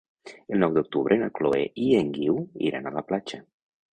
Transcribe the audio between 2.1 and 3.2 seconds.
Guiu iran a la